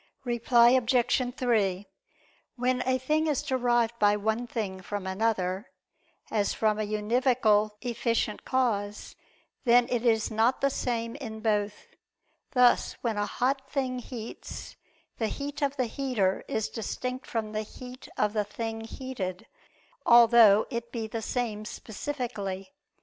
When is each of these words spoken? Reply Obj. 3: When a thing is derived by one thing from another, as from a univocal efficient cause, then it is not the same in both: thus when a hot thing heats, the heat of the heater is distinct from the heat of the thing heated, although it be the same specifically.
Reply 0.23 0.71
Obj. 0.71 1.35
3: 1.37 1.87
When 2.55 2.81
a 2.87 2.97
thing 2.97 3.27
is 3.27 3.43
derived 3.43 3.99
by 3.99 4.15
one 4.15 4.47
thing 4.47 4.81
from 4.81 5.05
another, 5.05 5.69
as 6.31 6.55
from 6.55 6.79
a 6.79 6.87
univocal 6.87 7.69
efficient 7.81 8.43
cause, 8.43 9.15
then 9.63 9.87
it 9.89 10.03
is 10.03 10.31
not 10.31 10.59
the 10.59 10.71
same 10.71 11.15
in 11.17 11.39
both: 11.39 11.85
thus 12.53 12.93
when 13.01 13.17
a 13.17 13.27
hot 13.27 13.69
thing 13.69 13.99
heats, 13.99 14.75
the 15.19 15.27
heat 15.27 15.61
of 15.61 15.77
the 15.77 15.85
heater 15.85 16.43
is 16.47 16.67
distinct 16.67 17.27
from 17.27 17.51
the 17.51 17.61
heat 17.61 18.07
of 18.17 18.33
the 18.33 18.43
thing 18.43 18.81
heated, 18.81 19.45
although 20.03 20.65
it 20.71 20.91
be 20.91 21.05
the 21.05 21.21
same 21.21 21.63
specifically. 21.63 22.73